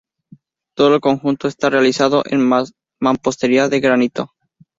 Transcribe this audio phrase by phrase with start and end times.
[0.75, 2.41] Todo el conjunto está realizado en
[2.99, 4.31] mampostería de granito.